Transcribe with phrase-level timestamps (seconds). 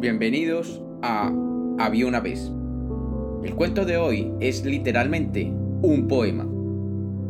[0.00, 1.32] Bienvenidos a
[1.80, 2.52] Había una vez.
[3.42, 5.52] El cuento de hoy es literalmente
[5.82, 6.46] un poema.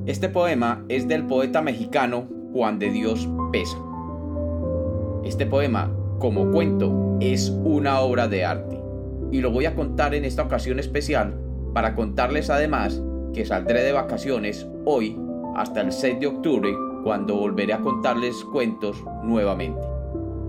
[0.05, 3.79] Este poema es del poeta mexicano Juan de Dios Pesa.
[5.25, 8.79] Este poema, como cuento, es una obra de arte
[9.33, 11.41] y lo voy a contar en esta ocasión especial
[11.73, 15.19] para contarles además que saldré de vacaciones hoy
[15.57, 16.71] hasta el 6 de octubre
[17.03, 19.81] cuando volveré a contarles cuentos nuevamente.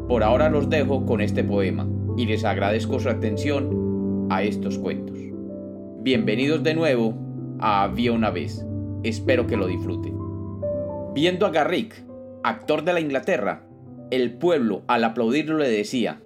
[0.09, 1.87] Por ahora los dejo con este poema
[2.19, 5.17] y les agradezco su atención a estos cuentos.
[6.01, 7.17] Bienvenidos de nuevo
[7.59, 8.65] a Había una vez.
[9.03, 10.17] Espero que lo disfruten.
[11.13, 12.03] Viendo a Garrick,
[12.43, 13.63] actor de la Inglaterra,
[14.11, 16.21] el pueblo al aplaudirlo le decía,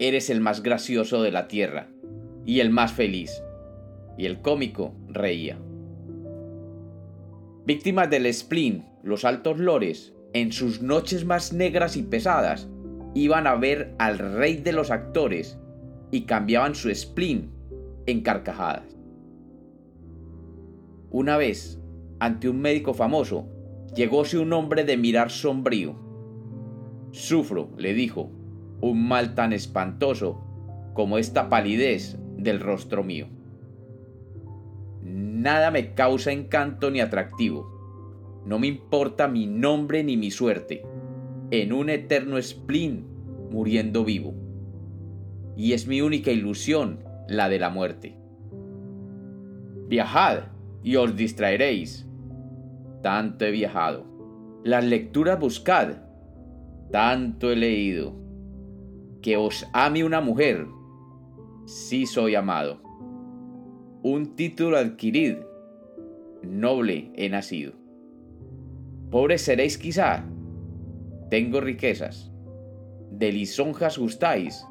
[0.00, 1.86] Eres el más gracioso de la tierra
[2.44, 3.40] y el más feliz.
[4.16, 5.56] Y el cómico reía.
[7.64, 12.66] Víctimas del spleen, los altos lores, en sus noches más negras y pesadas,
[13.14, 15.58] iban a ver al rey de los actores
[16.10, 17.50] y cambiaban su spleen
[18.06, 18.96] en carcajadas.
[21.10, 21.80] Una vez,
[22.20, 23.48] ante un médico famoso,
[23.94, 25.96] llegóse un hombre de mirar sombrío.
[27.10, 28.30] Sufro, le dijo,
[28.80, 30.44] un mal tan espantoso
[30.94, 33.28] como esta palidez del rostro mío.
[35.02, 38.42] Nada me causa encanto ni atractivo.
[38.44, 40.82] No me importa mi nombre ni mi suerte
[41.50, 43.06] en un eterno spleen
[43.50, 44.34] muriendo vivo.
[45.56, 48.16] Y es mi única ilusión la de la muerte.
[49.88, 50.44] Viajad
[50.82, 52.06] y os distraeréis.
[53.02, 54.04] Tanto he viajado.
[54.64, 55.96] Las lecturas buscad.
[56.90, 58.14] Tanto he leído.
[59.22, 60.66] Que os ame una mujer.
[61.66, 62.80] Sí soy amado.
[64.02, 65.36] Un título adquirid.
[66.42, 67.72] Noble he nacido.
[69.10, 70.24] Pobres seréis quizá,
[71.28, 72.30] tengo riquezas.
[73.10, 74.64] De lisonjas gustáis.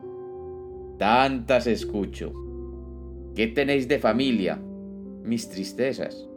[0.98, 2.34] Tantas escucho.
[3.36, 4.60] ¿Qué tenéis de familia?
[5.24, 6.28] Mis tristezas.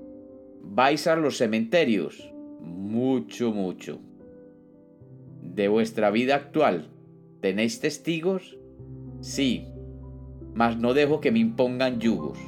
[0.63, 2.33] ¿Vais a los cementerios?
[2.61, 4.01] Mucho, mucho.
[5.43, 6.91] ¿De vuestra vida actual
[7.41, 8.59] tenéis testigos?
[9.21, 9.67] Sí,
[10.55, 12.39] mas no dejo que me impongan yugos.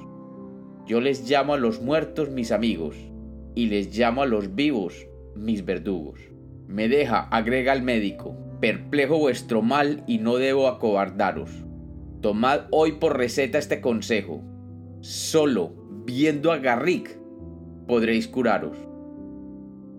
[0.87, 2.97] Yo les llamo a los muertos mis amigos,
[3.55, 6.32] y les llamo a los vivos mis verdugos.
[6.67, 11.51] Me deja, agrega el médico, perplejo vuestro mal y no debo acobardaros.
[12.21, 14.43] Tomad hoy por receta este consejo.
[15.01, 15.75] Solo
[16.07, 17.19] viendo a Garrick
[17.87, 18.77] podréis curaros.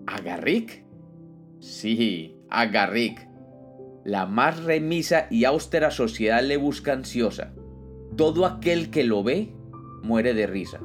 [0.06, 0.84] ¿A Garrick?
[1.60, 3.28] Sí, a Garrick.
[4.04, 7.54] La más remisa y austera sociedad le busca ansiosa.
[8.16, 9.54] Todo aquel que lo ve
[10.02, 10.80] muere de risa.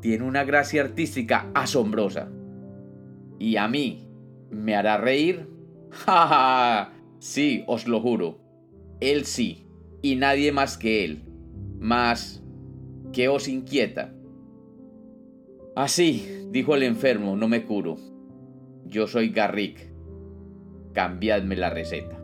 [0.00, 2.30] Tiene una gracia artística asombrosa.
[3.38, 4.08] Y a mí,
[4.52, 5.48] ¿Me hará reír?
[5.90, 6.92] ¡Ja, ja!
[7.18, 8.38] Sí, os lo juro.
[9.00, 9.66] Él sí,
[10.02, 11.24] y nadie más que él.
[11.80, 12.44] Mas,
[13.12, 14.12] ¿qué os inquieta?
[15.74, 17.96] Así, dijo el enfermo, no me curo.
[18.84, 19.90] Yo soy Garrick.
[20.92, 22.20] Cambiadme la receta.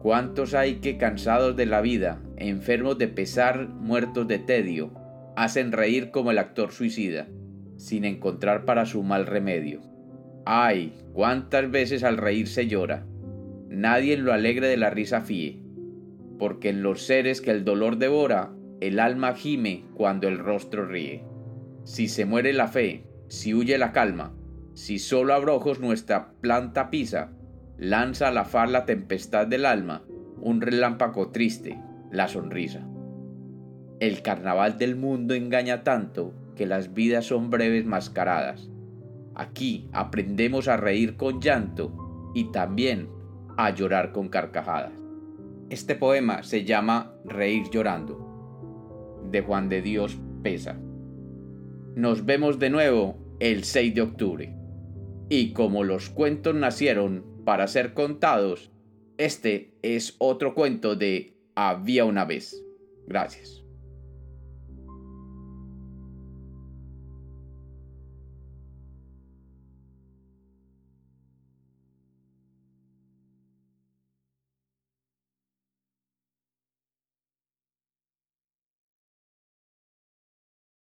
[0.00, 4.92] ¿Cuántos hay que cansados de la vida, enfermos de pesar, muertos de tedio,
[5.36, 7.28] hacen reír como el actor suicida,
[7.76, 9.89] sin encontrar para su mal remedio?
[10.46, 13.04] Ay, cuántas veces al reír se llora.
[13.68, 15.62] Nadie en lo alegre de la risa fíe,
[16.38, 21.24] porque en los seres que el dolor devora, el alma gime cuando el rostro ríe.
[21.84, 24.32] Si se muere la fe, si huye la calma,
[24.74, 27.32] si solo abrojos nuestra planta pisa,
[27.76, 30.02] lanza a la far la tempestad del alma,
[30.40, 31.78] un relámpago triste,
[32.10, 32.86] la sonrisa.
[34.00, 38.70] El carnaval del mundo engaña tanto que las vidas son breves mascaradas
[39.34, 43.08] Aquí aprendemos a reír con llanto y también
[43.56, 44.92] a llorar con carcajadas.
[45.70, 50.78] Este poema se llama Reír llorando, de Juan de Dios Pesa.
[51.94, 54.56] Nos vemos de nuevo el 6 de octubre.
[55.28, 58.72] Y como los cuentos nacieron para ser contados,
[59.16, 62.64] este es otro cuento de Había una vez.
[63.06, 63.64] Gracias.